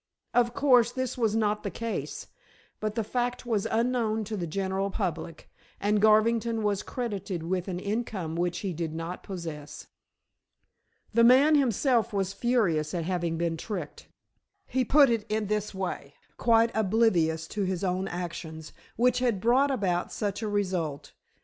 [0.33, 2.25] Of course, this was not the case;
[2.79, 5.47] but the fact was unknown to the general public,
[5.79, 9.85] and Garvington was credited with an income which he did not possess.
[11.13, 14.07] The man himself was furious at having been tricked.
[14.65, 19.69] He put it in this way, quite oblivious to his own actions, which had brought
[19.69, 21.13] about such a result.